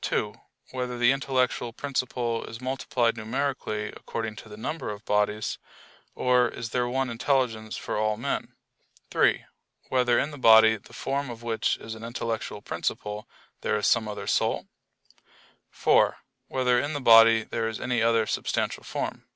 [0.00, 0.34] (2)
[0.72, 5.58] Whether the intellectual principle is multiplied numerically according to the number of bodies;
[6.16, 8.56] or is there one intelligence for all men?
[9.12, 9.44] (3)
[9.88, 13.28] Whether in the body the form of which is an intellectual principle,
[13.60, 14.66] there is some other soul?
[15.70, 16.16] (4)
[16.48, 19.28] Whether in the body there is any other substantial form?